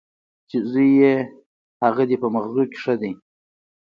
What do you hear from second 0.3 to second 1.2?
چې زوی یې